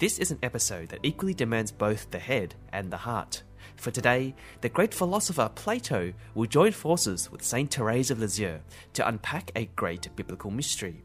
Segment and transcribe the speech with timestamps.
[0.00, 3.42] This is an episode that equally demands both the head and the heart.
[3.76, 8.60] For today, the great philosopher Plato will join forces with Saint Therese of Lisieux
[8.94, 11.02] to unpack a great biblical mystery.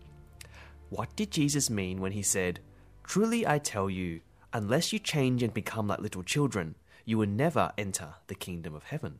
[0.91, 2.61] What did Jesus mean when he said,
[3.03, 4.21] Truly I tell you,
[4.53, 8.83] unless you change and become like little children, you will never enter the kingdom of
[8.83, 9.19] heaven?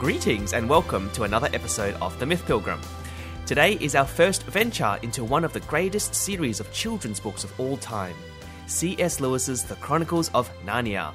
[0.00, 2.80] Greetings and welcome to another episode of The Myth Pilgrim.
[3.44, 7.60] Today is our first venture into one of the greatest series of children's books of
[7.60, 8.16] all time
[8.66, 9.20] C.S.
[9.20, 11.12] Lewis's The Chronicles of Narnia.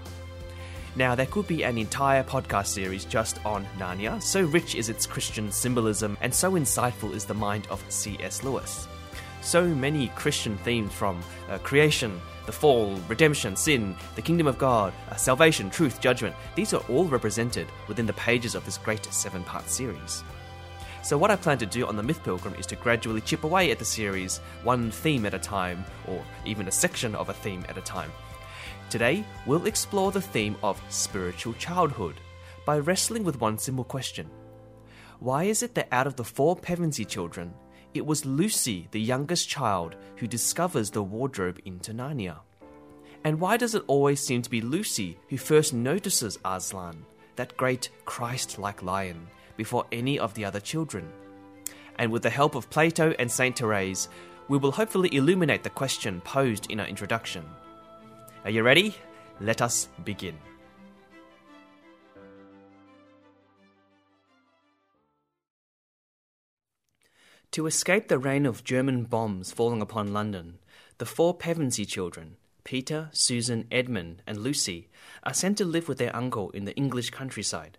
[0.96, 5.08] Now, there could be an entire podcast series just on Narnia, so rich is its
[5.08, 8.44] Christian symbolism and so insightful is the mind of C.S.
[8.44, 8.88] Lewis.
[9.42, 14.94] So many Christian themes from uh, creation, the fall, redemption, sin, the kingdom of God,
[15.18, 19.70] salvation, truth, judgment, these are all represented within the pages of this great seven part
[19.70, 20.24] series.
[21.04, 23.70] So, what I plan to do on the Myth Pilgrim is to gradually chip away
[23.70, 27.64] at the series, one theme at a time, or even a section of a theme
[27.70, 28.12] at a time.
[28.90, 32.16] Today, we'll explore the theme of spiritual childhood
[32.66, 34.30] by wrestling with one simple question
[35.20, 37.54] Why is it that out of the four Pevensie children,
[37.96, 42.38] it was Lucy, the youngest child, who discovers the wardrobe into Narnia.
[43.24, 47.06] And why does it always seem to be Lucy who first notices Aslan,
[47.38, 51.12] that great Christ like lion, before any of the other children?
[51.98, 54.10] And with the help of Plato and Saint Therese,
[54.48, 57.44] we will hopefully illuminate the question posed in our introduction.
[58.44, 58.96] Are you ready?
[59.40, 60.38] Let us begin.
[67.56, 70.60] To escape the rain of German bombs falling upon London,
[70.98, 72.36] the four Pevensie children,
[72.66, 74.90] Peter, Susan, Edmund, and Lucy,
[75.24, 77.78] are sent to live with their uncle in the English countryside.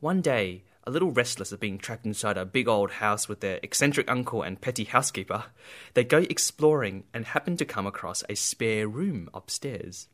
[0.00, 3.60] One day, a little restless at being trapped inside a big old house with their
[3.62, 5.44] eccentric uncle and petty housekeeper,
[5.92, 10.08] they go exploring and happen to come across a spare room upstairs.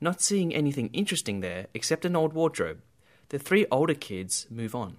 [0.00, 2.82] Not seeing anything interesting there except an old wardrobe,
[3.30, 4.98] the three older kids move on.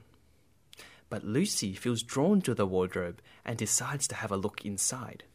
[1.11, 5.25] But Lucy feels drawn to the wardrobe and decides to have a look inside.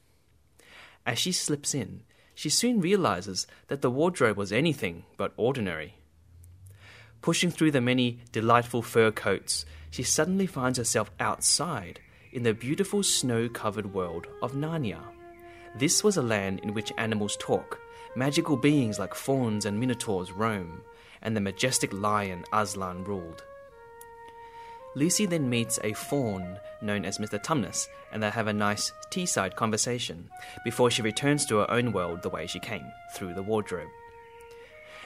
[1.05, 2.01] As she slips in,
[2.35, 5.97] she soon realizes that the wardrobe was anything but ordinary.
[7.21, 12.01] Pushing through the many delightful fur coats, she suddenly finds herself outside
[12.33, 15.03] in the beautiful snow covered world of Narnia.
[15.77, 17.79] This was a land in which animals talk,
[18.15, 20.81] magical beings like fauns and minotaurs roam,
[21.21, 23.45] and the majestic lion Aslan ruled.
[24.97, 27.39] Lucy then meets a faun known as Mr.
[27.39, 30.31] Tumnus, and they have a nice teaside conversation
[30.65, 33.91] before she returns to her own world the way she came, through the wardrobe.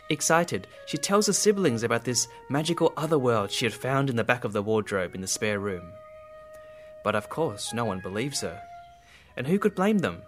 [0.08, 4.22] Excited, she tells her siblings about this magical other world she had found in the
[4.22, 5.92] back of the wardrobe in the spare room.
[7.02, 8.62] But of course, no one believes her.
[9.36, 10.22] And who could blame them?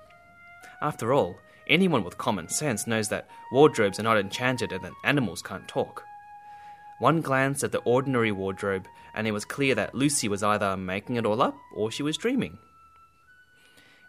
[0.81, 1.37] After all,
[1.69, 6.05] anyone with common sense knows that wardrobes are not enchanted and that animals can't talk.
[7.03, 11.17] One glance at the ordinary wardrobe, and it was clear that Lucy was either making
[11.17, 12.59] it all up or she was dreaming.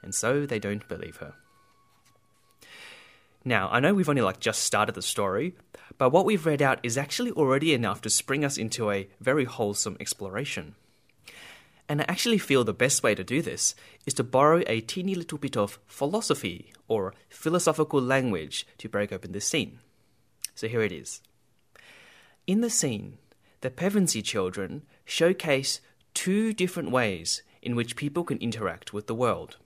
[0.03, 1.33] And so they don't believe her.
[3.43, 5.55] Now, I know we've only like just started the story,
[5.97, 9.45] but what we've read out is actually already enough to spring us into a very
[9.45, 10.75] wholesome exploration.
[11.89, 13.73] And I actually feel the best way to do this
[14.05, 19.31] is to borrow a teeny little bit of philosophy or philosophical language to break open
[19.31, 19.79] this scene.
[20.53, 21.21] So here it is.
[22.45, 23.19] In the scene,
[23.61, 25.79] the Pevensie children showcase
[26.13, 29.57] two different ways in which people can interact with the world.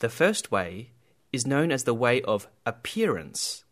[0.00, 0.90] The first way
[1.32, 3.62] is known as the way of appearance,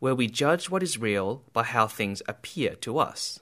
[0.00, 3.40] where we judge what is real by how things appear to us.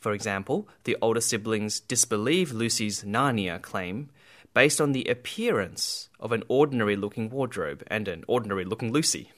[0.00, 4.08] For example, the older siblings disbelieve Lucy's Narnia claim
[4.54, 9.30] based on the appearance of an ordinary looking wardrobe and an ordinary looking Lucy.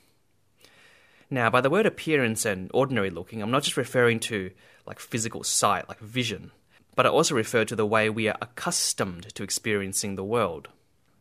[1.29, 4.51] Now, by the word appearance and ordinary looking, I'm not just referring to
[4.87, 6.53] like physical sight, like vision,
[6.95, 10.69] but I also refer to the way we are accustomed to experiencing the world.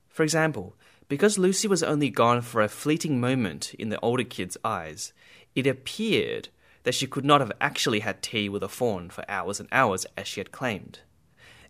[0.08, 0.76] For example,
[1.08, 5.12] because Lucy was only gone for a fleeting moment in the older kid's eyes,
[5.56, 6.50] it appeared
[6.84, 10.06] that she could not have actually had tea with a faun for hours and hours
[10.16, 11.00] as she had claimed.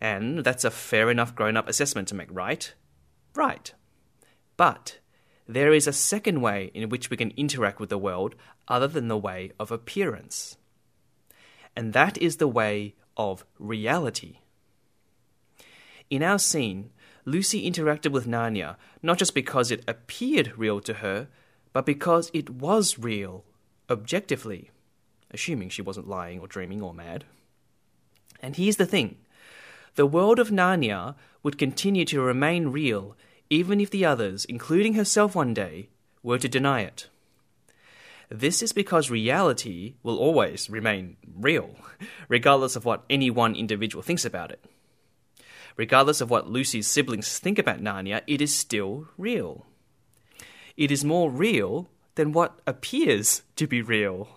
[0.01, 2.73] And that's a fair enough grown up assessment to make, right?
[3.33, 3.73] Right.
[4.57, 4.99] But
[5.47, 8.35] there is a second way in which we can interact with the world
[8.67, 10.57] other than the way of appearance.
[11.75, 14.39] And that is the way of reality.
[16.09, 16.91] In our scene,
[17.25, 21.27] Lucy interacted with Narnia not just because it appeared real to her,
[21.73, 23.43] but because it was real,
[23.89, 24.71] objectively,
[25.31, 27.25] assuming she wasn't lying or dreaming or mad.
[28.41, 29.17] And here's the thing
[29.95, 33.15] the world of Narnia would continue to remain real
[33.49, 35.89] even if the others, including herself one day,
[36.23, 37.07] were to deny it.
[38.29, 41.75] This is because reality will always remain real,
[42.27, 44.63] regardless of what any one individual thinks about it.
[45.77, 49.65] Regardless of what Lucy's siblings think about Narnia, it is still real
[50.77, 54.27] it is more real than what appears to be real.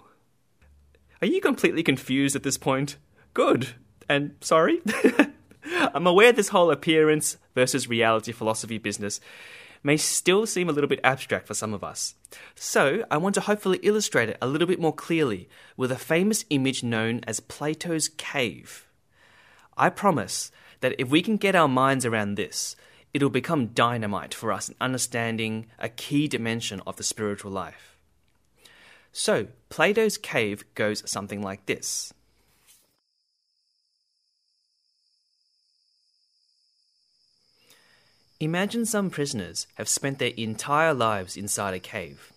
[1.20, 2.96] Are you completely confused at this point?
[3.34, 3.70] Good.
[4.08, 4.80] And sorry?
[5.70, 9.20] I'm aware this whole appearance versus reality philosophy business
[9.82, 12.14] may still seem a little bit abstract for some of us.
[12.54, 16.44] So, I want to hopefully illustrate it a little bit more clearly with a famous
[16.50, 18.86] image known as Plato's cave.
[19.76, 20.50] I promise
[20.80, 22.74] that if we can get our minds around this,
[23.14, 27.96] it'll become dynamite for us in understanding a key dimension of the spiritual life.
[29.12, 32.12] So, Plato's cave goes something like this.
[38.40, 42.32] Imagine some prisoners have spent their entire lives inside a cave.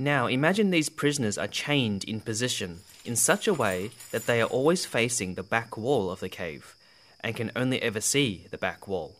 [0.00, 4.48] Now, imagine these prisoners are chained in position in such a way that they are
[4.48, 6.74] always facing the back wall of the cave
[7.20, 9.14] and can only ever see the back wall.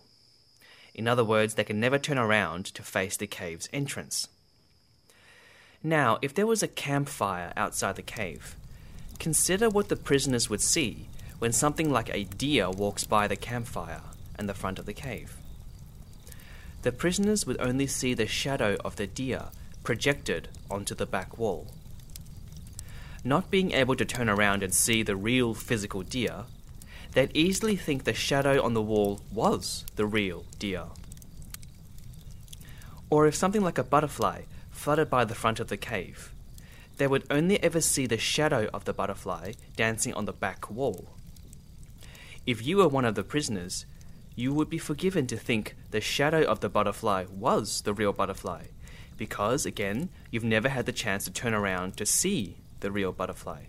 [0.92, 4.26] In other words, they can never turn around to face the cave's entrance.
[5.84, 8.56] Now, if there was a campfire outside the cave,
[9.20, 11.08] consider what the prisoners would see
[11.38, 14.00] when something like a deer walks by the campfire
[14.36, 15.36] and the front of the cave.
[16.84, 19.44] The prisoners would only see the shadow of the deer
[19.84, 21.68] projected onto the back wall.
[23.24, 26.44] Not being able to turn around and see the real physical deer,
[27.12, 30.84] they'd easily think the shadow on the wall was the real deer.
[33.08, 36.34] Or if something like a butterfly fluttered by the front of the cave,
[36.98, 41.14] they would only ever see the shadow of the butterfly dancing on the back wall.
[42.46, 43.86] If you were one of the prisoners,
[44.34, 48.64] you would be forgiven to think the shadow of the butterfly was the real butterfly,
[49.16, 53.64] because, again, you've never had the chance to turn around to see the real butterfly.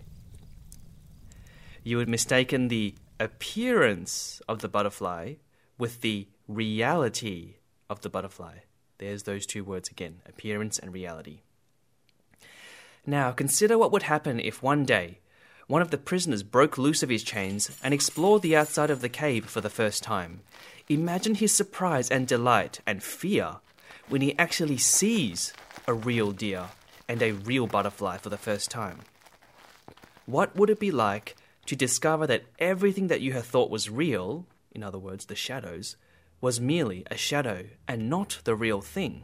[1.82, 5.34] You would mistaken the appearance of the butterfly
[5.78, 7.54] with the reality
[7.88, 8.58] of the butterfly.
[8.98, 11.42] There's those two words again appearance and reality.
[13.06, 15.20] Now, consider what would happen if one day
[15.66, 19.08] one of the prisoners broke loose of his chains and explored the outside of the
[19.08, 20.40] cave for the first time.
[20.88, 23.56] Imagine his surprise and delight and fear
[24.08, 25.52] when he actually sees
[25.86, 26.66] a real deer
[27.08, 29.00] and a real butterfly for the first time.
[30.26, 31.36] What would it be like
[31.66, 35.96] to discover that everything that you had thought was real, in other words, the shadows,
[36.40, 39.22] was merely a shadow and not the real thing.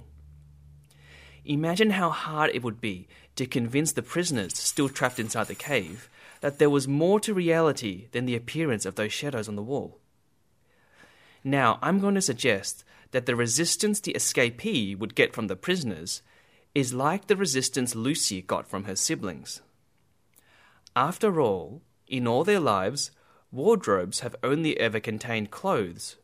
[1.44, 3.06] Imagine how hard it would be
[3.36, 6.08] to convince the prisoners still trapped inside the cave
[6.42, 9.99] that there was more to reality than the appearance of those shadows on the wall.
[11.44, 16.20] Now, I'm going to suggest that the resistance the escapee would get from the prisoners
[16.75, 19.62] is like the resistance Lucy got from her siblings.
[20.96, 23.12] After all, in all their lives,
[23.52, 26.16] wardrobes have only ever contained clothes.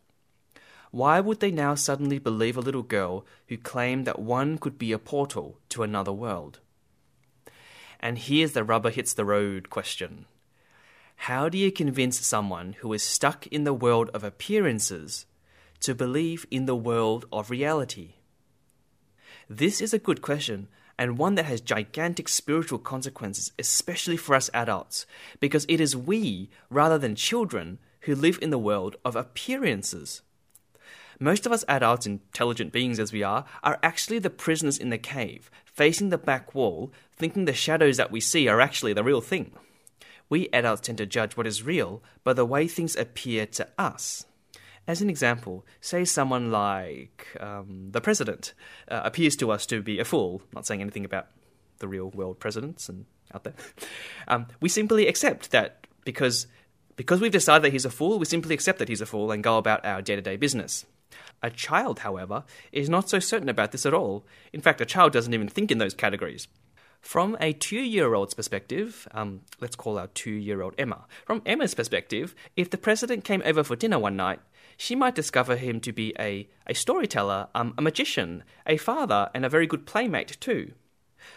[0.91, 4.91] Why would they now suddenly believe a little girl who claimed that one could be
[4.91, 6.59] a portal to another world?
[8.01, 10.27] And here's the rubber hits the road question
[11.17, 15.27] How do you convince someone who is stuck in the world of appearances
[15.81, 18.15] to believe in the world of reality?
[19.49, 24.51] This is a good question and one that has gigantic spiritual consequences, especially for us
[24.53, 25.07] adults,
[25.39, 30.23] because it is we, rather than children, who live in the world of appearances.
[31.21, 34.99] Most of us adults, intelligent beings as we are, are actually the prisoners in the
[34.99, 39.21] cave, facing the back wall, thinking the shadows that we see are actually the real
[39.21, 39.53] thing.
[40.29, 44.27] We adults tend to judge what is real by the way things appear to us.
[44.89, 48.55] As an example, say someone like um, the president
[48.91, 51.29] uh, appears to us to be a fool, not saying anything about
[51.79, 53.55] the real world presidents and out there.
[54.27, 56.49] Um, we simply accept that because
[56.97, 59.43] because we've decided that he's a fool, we simply accept that he's a fool and
[59.43, 60.85] go about our day to day business.
[61.43, 64.27] A child, however, is not so certain about this at all.
[64.53, 66.49] In fact, a child doesn't even think in those categories.
[67.01, 71.07] From a two year old's perspective, um, let's call our two year old Emma.
[71.27, 74.41] From Emma's perspective, if the president came over for dinner one night,
[74.77, 79.45] she might discover him to be a, a storyteller, um, a magician, a father, and
[79.45, 80.73] a very good playmate too.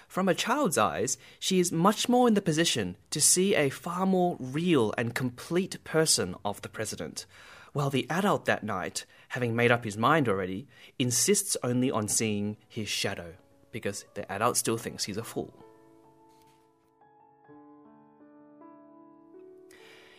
[0.07, 4.05] From a child's eyes, she is much more in the position to see a far
[4.05, 7.25] more real and complete person of the president,
[7.73, 10.67] while the adult that night, having made up his mind already,
[10.99, 13.33] insists only on seeing his shadow,
[13.71, 15.53] because the adult still thinks he's a fool.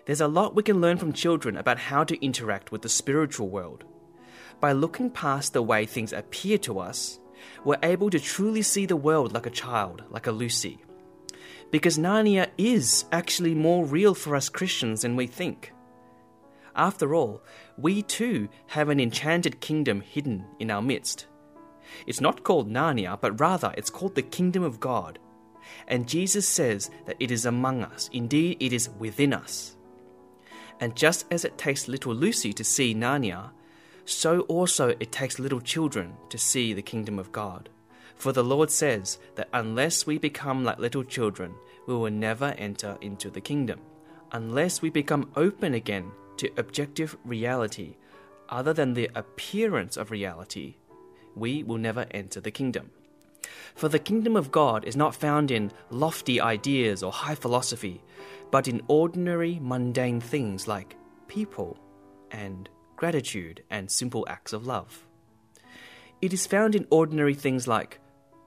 [0.06, 3.50] There's a lot we can learn from children about how to interact with the spiritual
[3.50, 3.84] world.
[4.60, 7.20] By looking past the way things appear to us,
[7.66, 10.82] we're able to truly see the world like a child, like a Lucy.
[11.70, 15.71] Because Narnia is actually more real for us Christians than we think.
[16.74, 17.42] After all,
[17.76, 21.26] we too have an enchanted kingdom hidden in our midst.
[22.06, 25.18] It's not called Narnia, but rather it's called the kingdom of God.
[25.86, 29.76] And Jesus says that it is among us, indeed, it is within us.
[30.80, 33.50] And just as it takes little Lucy to see Narnia,
[34.04, 37.68] so also it takes little children to see the kingdom of God.
[38.16, 41.54] For the Lord says that unless we become like little children,
[41.86, 43.80] we will never enter into the kingdom.
[44.32, 47.96] Unless we become open again to objective reality,
[48.48, 50.76] other than the appearance of reality,
[51.34, 52.90] we will never enter the kingdom.
[53.74, 58.02] For the kingdom of God is not found in lofty ideas or high philosophy,
[58.50, 60.96] but in ordinary, mundane things like
[61.26, 61.78] people
[62.30, 65.06] and gratitude and simple acts of love.
[66.20, 67.98] It is found in ordinary things like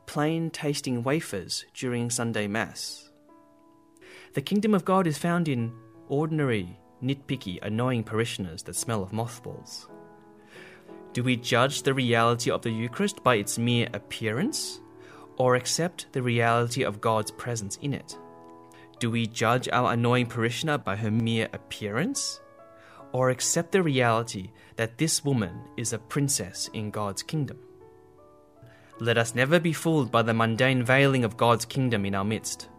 [0.06, 3.10] plain tasting wafers during Sunday Mass.
[4.34, 5.74] The kingdom of God is found in
[6.08, 9.88] ordinary, nitpicky, annoying parishioners that smell of mothballs.
[11.14, 14.82] Do we judge the reality of the Eucharist by its mere appearance,
[15.38, 18.18] or accept the reality of God's presence in it?
[19.00, 22.42] Do we judge our annoying parishioner by her mere appearance,
[23.12, 27.60] or accept the reality that this woman is a princess in God's kingdom?
[29.00, 32.70] Let us never be fooled by the mundane veiling of God's kingdom in our midst.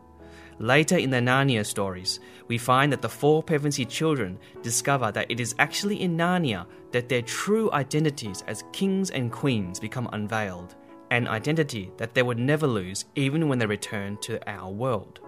[0.59, 5.39] Later in the Narnia stories, we find that the four Pevensie children discover that it
[5.39, 10.75] is actually in Narnia that their true identities as kings and queens become unveiled,
[11.11, 15.21] an identity that they would never lose even when they return to our world.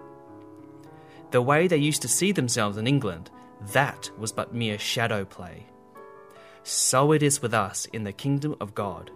[1.29, 3.29] The way they used to see themselves in England,
[3.73, 5.67] that was but mere shadow play.
[6.63, 9.11] So it is with us in the kingdom of God.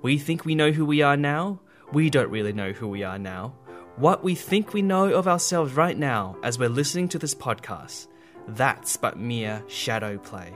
[0.00, 1.60] We think we know who we are now,
[1.92, 3.54] we don't really know who we are now
[3.96, 8.06] what we think we know of ourselves right now as we're listening to this podcast,
[8.48, 10.52] that's but mere shadow play.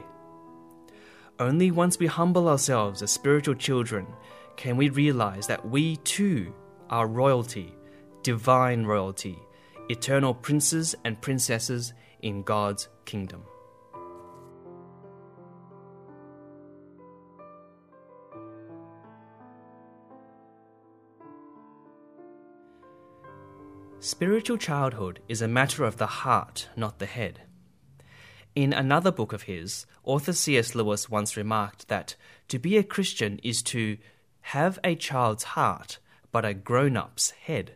[1.39, 4.07] Only once we humble ourselves as spiritual children
[4.57, 6.55] can we realize that we too
[6.89, 7.75] are royalty,
[8.23, 9.39] divine royalty,
[9.91, 13.43] eternal princes and princesses in God's kingdom.
[24.01, 27.41] Spiritual childhood is a matter of the heart, not the head.
[28.55, 30.75] In another book of his, author C.S.
[30.75, 32.15] Lewis once remarked that
[32.49, 33.97] to be a Christian is to
[34.43, 35.99] have a child's heart,
[36.31, 37.73] but a grown up's head.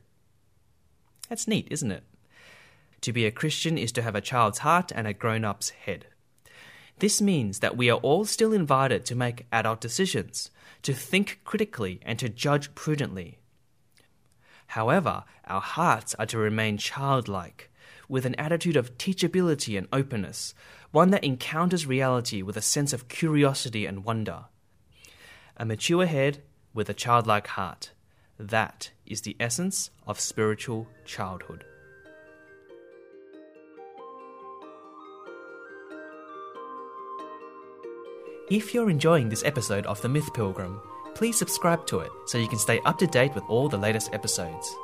[1.28, 2.04] That's neat, isn't it?
[3.00, 6.06] To be a Christian is to have a child's heart and a grown up's head.
[6.98, 10.50] This means that we are all still invited to make adult decisions,
[10.82, 13.39] to think critically, and to judge prudently.
[14.74, 17.72] However, our hearts are to remain childlike,
[18.08, 20.54] with an attitude of teachability and openness,
[20.92, 24.44] one that encounters reality with a sense of curiosity and wonder.
[25.56, 27.90] A mature head with a childlike heart.
[28.38, 31.64] That is the essence of spiritual childhood.
[38.48, 40.80] If you're enjoying this episode of The Myth Pilgrim,
[41.20, 44.14] please subscribe to it so you can stay up to date with all the latest
[44.14, 44.74] episodes.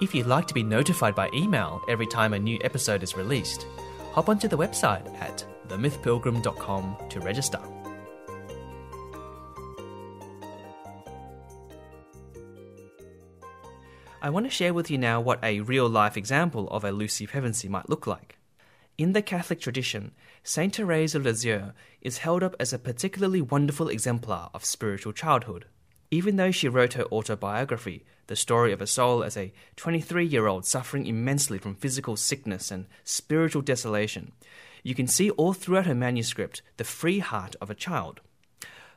[0.00, 3.64] If you'd like to be notified by email every time a new episode is released,
[4.10, 7.60] hop onto the website at themythpilgrim.com to register.
[14.20, 17.28] I want to share with you now what a real life example of a Lucy
[17.28, 18.33] Pevensie might look like.
[18.96, 20.12] In the Catholic tradition,
[20.44, 25.64] Saint Therese of Lisieux is held up as a particularly wonderful exemplar of spiritual childhood.
[26.12, 30.46] Even though she wrote her autobiography, The Story of a Soul, as a 23 year
[30.46, 34.30] old suffering immensely from physical sickness and spiritual desolation,
[34.84, 38.20] you can see all throughout her manuscript the free heart of a child.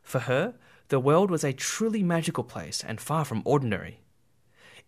[0.04, 0.54] For her,
[0.90, 4.02] the world was a truly magical place and far from ordinary.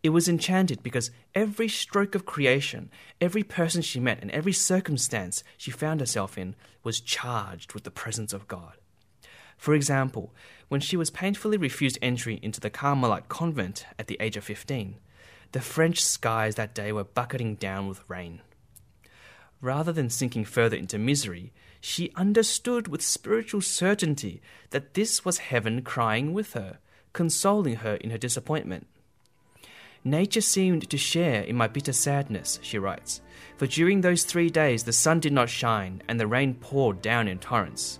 [0.01, 2.89] It was enchanted because every stroke of creation,
[3.19, 7.91] every person she met, and every circumstance she found herself in was charged with the
[7.91, 8.73] presence of God.
[9.57, 10.33] For example,
[10.69, 14.95] when she was painfully refused entry into the Carmelite convent at the age of 15,
[15.51, 18.41] the French skies that day were bucketing down with rain.
[19.59, 21.51] Rather than sinking further into misery,
[21.81, 26.79] she understood with spiritual certainty that this was heaven crying with her,
[27.11, 28.87] consoling her in her disappointment.
[30.03, 33.21] Nature seemed to share in my bitter sadness, she writes,
[33.57, 37.27] for during those three days the sun did not shine and the rain poured down
[37.27, 37.99] in torrents.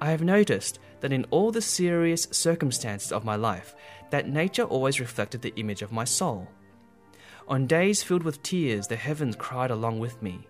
[0.00, 3.74] I have noticed that in all the serious circumstances of my life,
[4.10, 6.48] that nature always reflected the image of my soul.
[7.48, 10.46] On days filled with tears, the heavens cried along with me.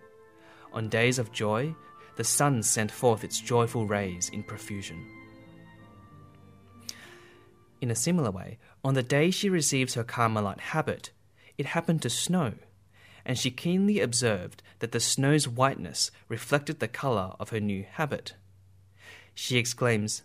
[0.73, 1.75] On days of joy,
[2.17, 5.05] the sun sent forth its joyful rays in profusion.
[7.81, 11.11] In a similar way, on the day she receives her Carmelite habit,
[11.59, 12.55] it happened to snow,
[13.25, 18.35] and she keenly observed that the snow's whiteness reflected the colour of her new habit.
[19.35, 20.23] She exclaims,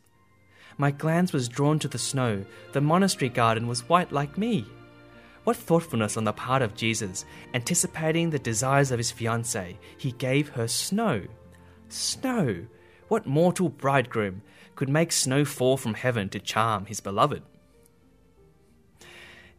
[0.77, 4.65] My glance was drawn to the snow, the monastery garden was white like me.
[5.44, 10.50] What thoughtfulness on the part of Jesus, anticipating the desires of his fiancée, he gave
[10.50, 11.24] her snow.
[11.88, 12.68] Snow!
[13.09, 14.43] What mortal bridegroom
[14.75, 17.41] could make snow fall from heaven to charm his beloved?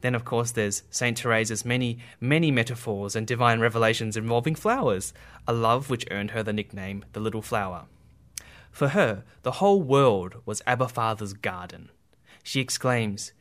[0.03, 1.17] Then, of course, there's St.
[1.17, 5.13] Teresa's many, many metaphors and divine revelations involving flowers,
[5.49, 7.87] a love which earned her the nickname the Little Flower.
[8.71, 11.91] For her, the whole world was Abba Father's garden.
[12.45, 13.33] She exclaims,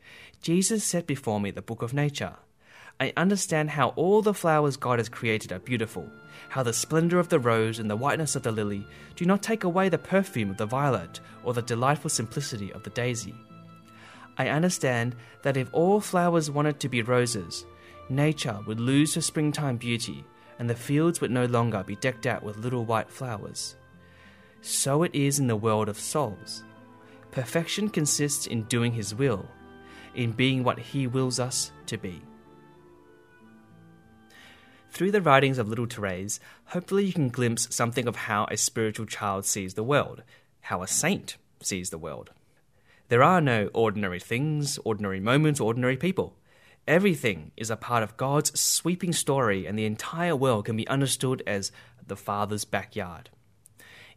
[0.42, 2.34] Jesus set before me the book of nature.
[2.98, 6.10] I understand how all the flowers God has created are beautiful,
[6.50, 9.62] how the splendor of the rose and the whiteness of the lily do not take
[9.62, 13.34] away the perfume of the violet or the delightful simplicity of the daisy.
[14.36, 17.64] I understand that if all flowers wanted to be roses,
[18.08, 20.24] nature would lose her springtime beauty
[20.58, 23.76] and the fields would no longer be decked out with little white flowers.
[24.60, 26.64] So it is in the world of souls.
[27.30, 29.48] Perfection consists in doing His will,
[30.16, 32.20] in being what He wills us to be.
[34.90, 39.06] Through the writings of Little Therese, hopefully you can glimpse something of how a spiritual
[39.06, 40.22] child sees the world,
[40.62, 42.30] how a saint sees the world.
[43.08, 46.36] There are no ordinary things, ordinary moments, ordinary people.
[46.88, 51.42] Everything is a part of God's sweeping story, and the entire world can be understood
[51.46, 51.70] as
[52.04, 53.30] the Father's backyard.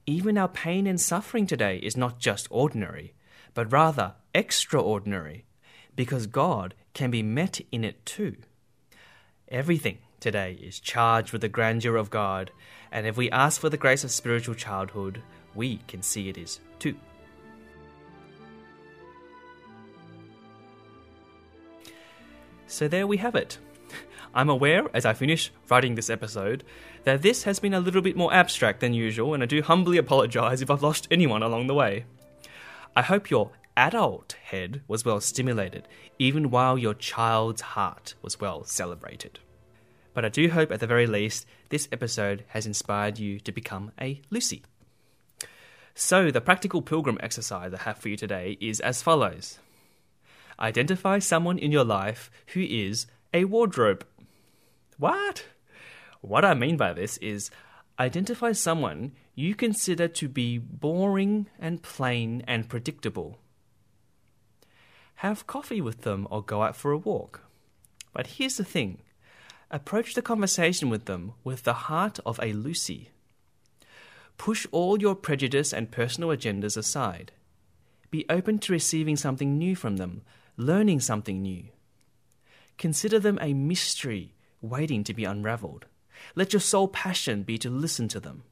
[0.06, 3.14] Even our pain and suffering today is not just ordinary,
[3.54, 5.46] but rather extraordinary,
[5.96, 8.38] because God can be met in it too.
[9.48, 12.50] Everything today is charged with the grandeur of God,
[12.94, 15.22] and if we ask for the grace of spiritual childhood,
[15.54, 16.96] we can see it is too.
[22.68, 23.58] So there we have it.
[24.34, 26.64] I'm aware, as I finish writing this episode,
[27.04, 29.98] that this has been a little bit more abstract than usual, and I do humbly
[29.98, 32.06] apologise if I've lost anyone along the way.
[32.96, 38.64] I hope your adult head was well stimulated, even while your child's heart was well
[38.64, 39.40] celebrated.
[40.14, 43.92] But I do hope, at the very least, this episode has inspired you to become
[44.00, 44.64] a Lucy.
[45.96, 49.60] So, the practical pilgrim exercise I have for you today is as follows
[50.60, 54.06] Identify someone in your life who is a wardrobe.
[54.98, 55.46] What?
[56.22, 57.50] What I mean by this is
[58.00, 63.40] identify someone you consider to be boring and plain and predictable.
[65.16, 67.42] Have coffee with them or go out for a walk.
[68.14, 69.00] But here's the thing
[69.74, 73.10] approach the conversation with them with the heart of a Lucy.
[74.38, 77.34] Push all your prejudice and personal agendas aside.
[78.10, 80.22] Be open to receiving something new from them
[80.58, 81.66] learning something new.
[82.78, 85.86] Consider them a mystery waiting to be unraveled.
[86.36, 88.44] Let your sole passion be to listen to them.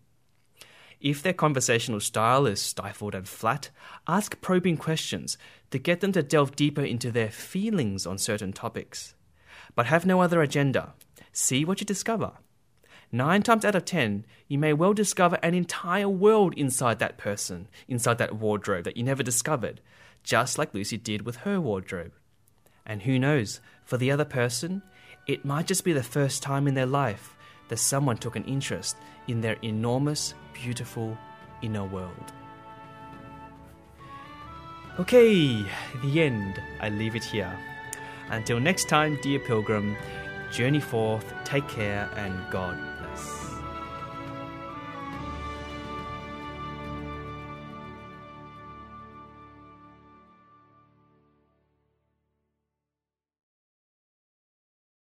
[0.99, 3.69] If their conversational style is stifled and flat,
[4.07, 5.37] ask probing questions
[5.71, 9.15] to get them to delve deeper into their feelings on certain topics.
[9.73, 10.93] But have no other agenda.
[11.31, 12.33] See what you discover.
[13.11, 17.67] Nine times out of ten, you may well discover an entire world inside that person,
[17.87, 19.81] inside that wardrobe that you never discovered,
[20.23, 22.13] just like Lucy did with her wardrobe.
[22.85, 24.81] And who knows, for the other person,
[25.27, 27.35] it might just be the first time in their life
[27.67, 28.95] that someone took an interest
[29.27, 31.17] in their enormous, beautiful
[31.61, 32.33] inner world.
[34.99, 35.65] Okay,
[36.01, 36.61] the end.
[36.79, 37.57] I leave it here.
[38.29, 39.95] Until next time, dear pilgrim,
[40.51, 42.77] journey forth, take care, and God.